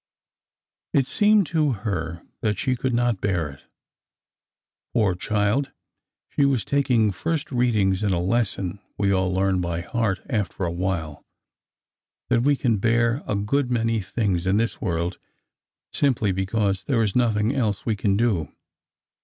[0.93, 3.61] It seemed to her that she could not bear it!
[4.95, 5.69] Poor child!
[6.29, 10.71] she was taking first readings in a lesson we all learn by heart after a
[10.71, 11.23] while—
[12.29, 15.19] that we can bear a good many things in this world,
[15.93, 18.51] simply because there is nothing else we can do.